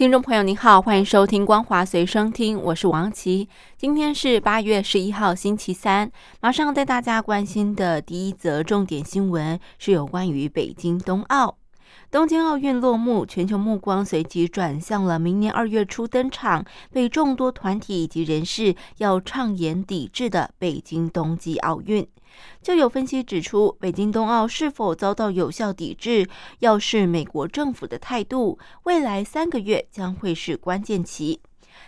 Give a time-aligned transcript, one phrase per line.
[0.00, 3.46] 听众朋友您好，欢迎收听《光华随身听》，我是王琦。
[3.76, 6.10] 今天是八月十一号，星期三。
[6.40, 11.58] 马上带大家关心的第一则重点新闻是有关于北京冬奥。
[12.10, 22.08] 东京奥运落幕，全球目光随即转向了明年二月初登场、被众多团体以及人士要畅言抵制的北京冬季奥运。
[22.62, 26.28] 就有分析指出，北京冬奥是否遭到有效抵制，
[26.60, 28.58] 要是美国政府的态度。
[28.84, 31.40] 未来三个月将会是关键期，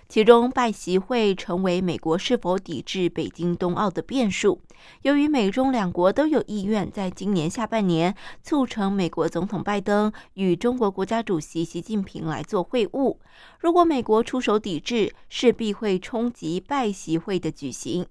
[0.08, 4.60] 其中拜习会成为美国是否抵制北京冬奥的变数。
[5.02, 13.16] 由于美中两国都有意愿在今年下半年促成美国总统拜登与中国国家主席习近平来做会晤，
[13.60, 18.06] 如果美国出手抵制，势必会冲击拜习会的举行。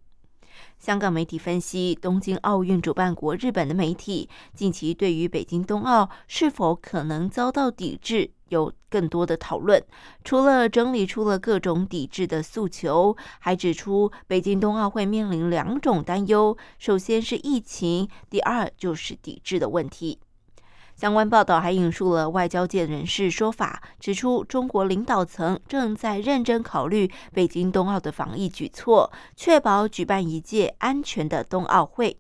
[0.80, 9.84] 香港媒体分析，东京奥运主办国日本的媒体近期对于北京冬奥是否可能遭到抵制有更多的讨论。
[10.24, 20.20] 除了整理出了各种抵制的诉求，还指出北京冬奥会面临两种担忧：首先是疫情，第二就是抵制的问题。
[20.96, 32.18] 相关报道还引述了外交界人士说法，指出中国领导层正在认真考虑北京冬奥的防疫举措，确保举办一届安全的冬奥会。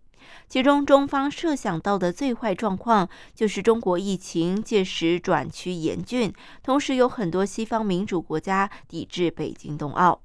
[0.47, 10.21] 其中，中方设想到的最坏状况就是中国疫情届时转趋严峻，同时有很多西方民主国家抵制北京冬奥。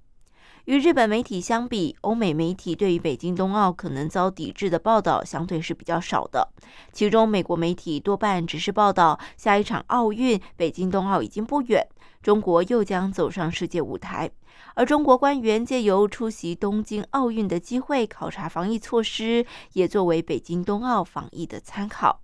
[0.66, 6.48] 与日本媒体相比，欧美媒体对于北京冬奥可能遭抵制的报道相对是比较少的。
[6.92, 11.86] 其中，美国媒体多半只是报道下一场奥运北京冬奥已经不远，
[12.20, 14.28] 中国又将走上世界舞台。
[14.74, 22.22] 而中国官员借由出席东京奥运的机会考察防疫措施，也作为北京冬奥防疫的参考。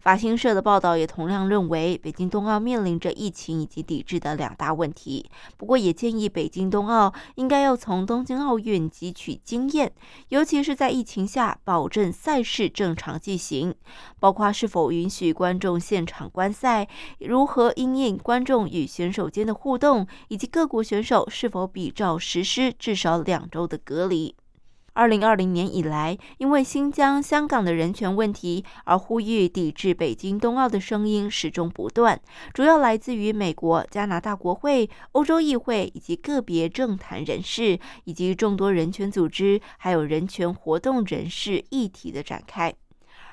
[0.00, 5.28] 法新社的报道也同样认为，北京冬奥面临着疫情以及抵制的两大问题。
[5.56, 9.92] 不过，也建议北京冬奥应该要从东京奥运汲取经验，
[10.28, 13.74] 尤其是在疫情下，保证赛事正常进行，
[14.20, 24.34] 包括是否允许观众现场观赛，如何因应观众与选手间的互动，以及各国选手是否比照实施至少两周的隔离。
[24.94, 32.20] 二零二零年以来，因为新疆、香港的人权问题而呼吁抵制北京冬奥的声音始终不断，
[32.52, 42.74] 主要来自于美国、加拿大国会、欧洲议会以及个别政坛人士，以及众多人权组织，还有人权活动人士议题的展开。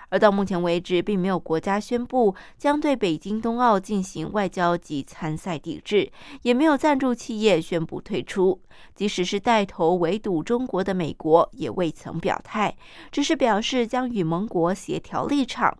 [0.10, 6.12] 而到目前为止，并没有国家宣布将对北京冬奥进行外交及参赛抵制，
[6.44, 8.62] 也没有赞助企业宣布退出。
[8.94, 12.76] 即使是带头围堵中国的美国，也未曾表态，
[13.12, 15.78] 只是表示将与盟国协调立场。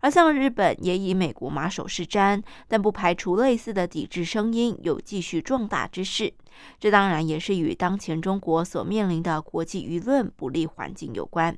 [0.00, 6.32] 而像日本也以美国马首是瞻，但不排除类似的抵制声音有继续壮大之势。
[6.78, 11.56] 这当然也是与当前中国所面临的国际舆论不利环境有关。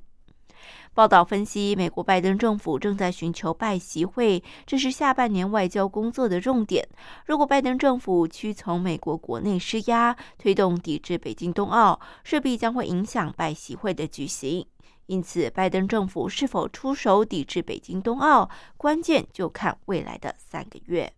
[0.96, 6.88] 报道分析，美国拜登政府正在寻求拜习会，这是下半年外交工作的重点。
[7.26, 14.66] 如果拜登政府屈从美国国内施压，推动抵制北京冬奥，势必将会影响拜习会的举行。
[15.04, 18.48] 因此，拜登政府是否出手抵制北京冬奥，
[18.78, 21.12] 关键就看未来的三个月。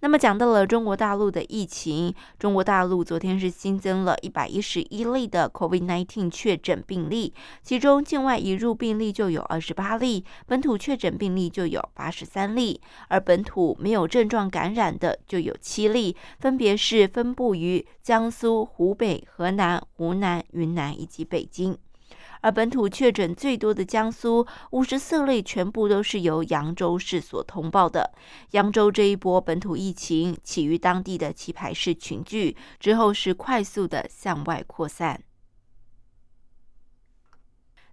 [0.00, 21.76] 那么讲到了中国大陆的疫情，中国大陆昨天是新增了一百一十一例的 COVID-19 确诊病例，其中境外移入病例就有二十八例，本土确诊病例就有八十三例，而本土没有症状感染的就有七例，分别是分布于江苏、湖北、河南、湖南、云南以及北京。
[22.40, 28.12] 而本土确诊最多的江苏，五十四例全部都是由扬州市所通报的。
[28.52, 35.22] 扬州这一波本土疫情起于当地的棋牌室群聚，之后是快速的向外扩散。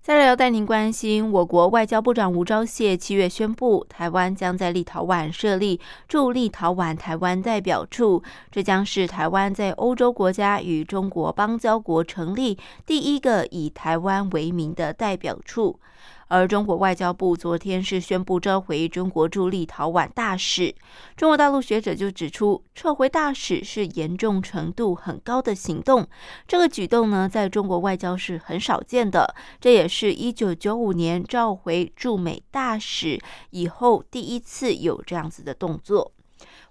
[0.06, 8.22] 再来要带您关心，我国外交部长吴钊燮七月宣布，台湾将在立陶宛设立驻立陶宛台湾代表处，
[8.52, 12.56] 这将是台湾在欧洲国家与中国邦交国成立
[12.86, 15.80] 第一个以台湾为名的代表处。
[16.28, 20.74] 而中国外交部昨天是宣布召回中国驻立陶宛大使。
[21.16, 26.08] 中国大陆学者就指出，撤回大使是严重程度很高的行动。
[26.48, 33.20] 这个举动呢，在中国外交是很少见的，这也是一九九五年召回驻美大使
[33.52, 36.12] 以后第一次有这样子的动作。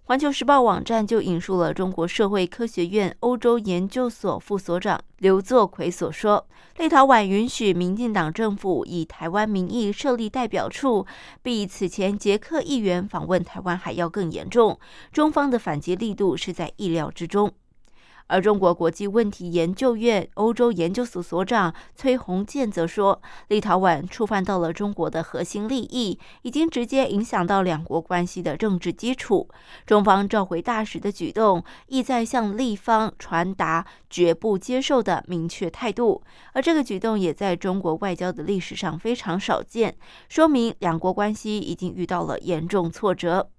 [0.06, 6.46] 环球时报网站就引述了中国社会科学院欧洲研究所副所长刘作奎所说
[6.76, 11.06] ：“立陶宛允许民进党政府以台湾名义设立代表处，
[11.42, 14.78] 比此前捷克议员访问台湾还要更严重。
[15.10, 17.50] 中方的反击力度是在意料之中。”
[18.26, 29.48] 而中国国际问题研究院欧洲研究所所长崔洪建则说，立陶宛触犯到了中国的核心利益，已经直接影响到两国关系的政治基础。
[29.86, 36.22] 中方召回大使的举动，意在向立方传达绝不接受的明确态度。
[36.54, 39.96] 而这个举动也在中国外交的历史上非常少见，
[40.28, 43.50] 说明两国关系已经遇到了严重挫折。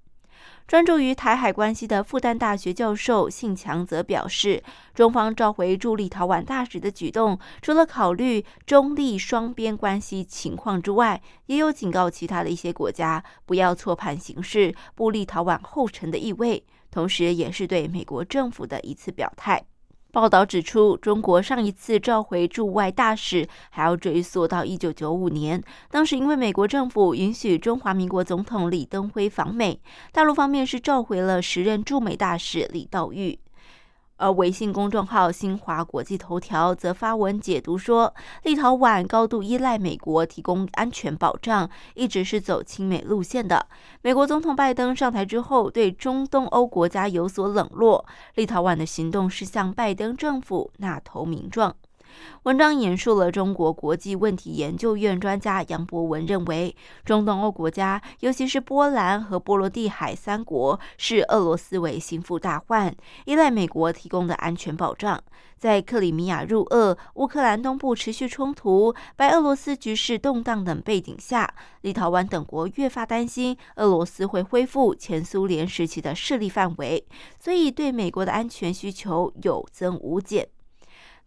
[0.67, 4.63] 专注于台海关系的复旦大学教授信强则表示，
[4.93, 19.65] 中方召回驻立陶宛大使的举动，除了考虑中立双边关系情况之外，也有警告其他的一些国家不要错判形势、步立陶宛后尘的意味，同时也是对美国政府的一次表态。
[20.15, 29.77] 报道指出，中国上一次召回驻外大使还要追溯到一九九五年，当时因为美国政府允许中华民国总统李登辉访美，
[30.13, 33.37] 大陆方面是召回了时任驻美大使李道玉。
[34.17, 38.13] 而微信公众号新华国际头条则发文解读说，
[38.43, 43.67] 立陶宛高度依赖美国提供安全保障，一直是走亲美路线的。
[44.01, 51.75] 美国总统拜登上台之后，对中东欧国家有所冷落，立陶宛的行动是向拜登政府纳投名状。
[52.43, 62.95] 文章引述了中国国际问题研究院专家杨博文认为，中东欧国家，尤其是波兰和波罗的海三国，视俄罗斯为心腹大患，
[63.25, 65.21] 依赖美国提供的安全保障。
[65.57, 71.51] 在克里米亚入俄、乌克兰东部持续冲突、白俄罗斯局势动荡等背景下，
[71.81, 77.03] 立陶宛等国越发担心俄罗斯会恢复前苏联时期的势力范围，
[77.39, 80.54] 所以对美国的安全需求有增无减。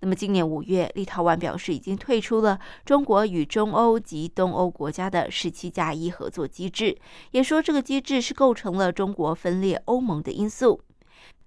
[0.00, 6.96] 那么，今年五月，立陶宛表示已经退出了中国与中欧及东欧国家的十七加一合作机制，
[7.32, 10.80] 也说这个机制是构成了中国分裂欧盟的因素。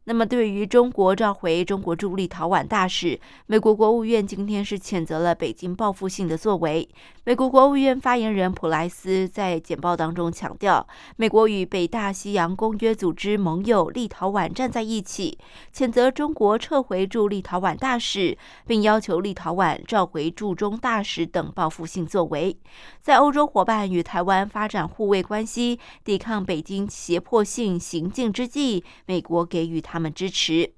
[0.05, 6.89] 那么，对于中国召回中国驻立陶宛大使，美国国务院今天是谴责了北京报复性的作为。
[7.23, 10.87] 美国国务院发言人普莱斯在简报当中强调，
[11.17, 15.37] 美国与北大西洋公约组织盟友立陶宛站在一起，
[15.71, 22.57] 谴责中国撤回驻立陶宛大使，并要求立陶宛召回驻中大使等报复性作为。
[22.99, 30.73] 在欧洲伙伴与台湾发展互卫关系、抵抗北京胁迫性行径之际，美国给予他们支持。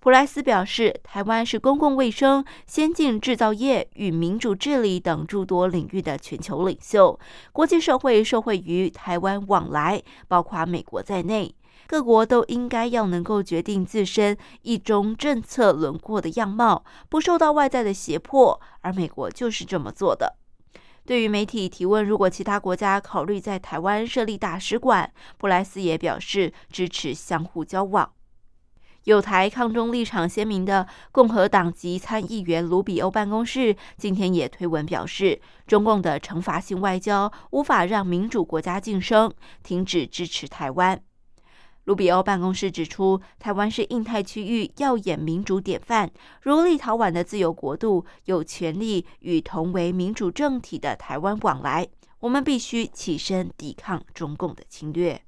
[0.00, 7.18] 普莱斯表示，台湾是公共卫生、先进制造业与民主治理等诸多领域的全球领袖，
[7.52, 11.54] 国际社会受惠于台湾往来，包括美国在内，
[11.86, 20.36] 各国都应该要能够决定自身一中政策轮廓的样貌，不受到外在的胁迫，而美国就是这么做的。
[21.04, 28.12] 对于媒体提问，如果其他国家考虑在台湾设立大使馆，布莱斯也表示支持相互交往。
[29.08, 41.00] 有台抗中立场鲜明的共和党籍参议员卢比欧办公室今天也推文表示，中共的惩罚性外交无法让民主国家晋升，停止支持台湾。
[41.84, 46.10] 卢比欧办公室指出，台湾是印太区域耀眼民主典范，
[46.42, 51.88] 如立陶宛的自由国度，有权利与同为民主政体的台湾往来。
[52.20, 55.22] 我们必须起身抵抗中共的侵略。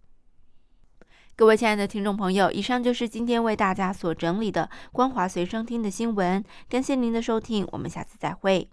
[1.40, 6.44] 各位亲爱的听众朋友，以上就是今天为大家所整理的光华随身听的新闻。
[6.68, 8.68] 感谢您的收听，我们下次再会。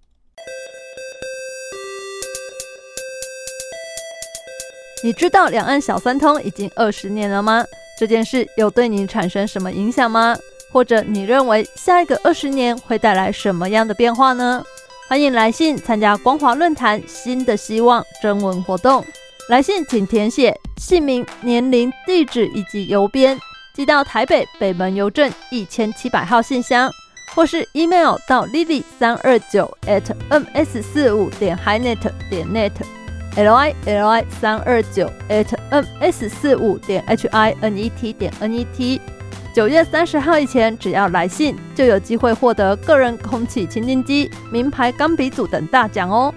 [5.02, 7.64] 你知道两岸小三通已经二十年了吗？
[7.98, 10.36] 这件事有对你产生什么影响吗？
[10.70, 14.62] 或者你认为下一个二十年会带来什么样的变化呢？
[15.08, 19.06] 欢迎来信参加光华论坛新的希望征文活动。
[19.50, 23.39] 来信请填写姓名、年龄、地址以及邮编，
[23.74, 26.92] 寄到台北北门邮政一千七百号信箱，
[27.34, 32.74] 或是 email 到 lily 三二九 at ms 四五点 hinet 点 net
[33.38, 38.54] l i l i 三二九 at ms 四五点 h i n e t 点 n
[38.54, 39.00] e t。
[39.56, 46.34] 九月三十号以前，只要来信，就有机会获得个人空气清净机、名牌钢笔组等大奖哦。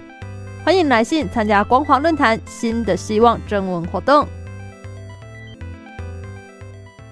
[0.63, 4.27] 欢迎来信参加光华论坛新的希望征文活动。